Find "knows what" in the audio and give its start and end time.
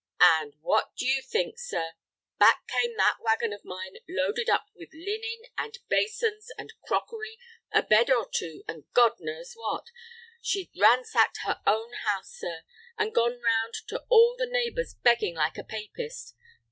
9.19-9.91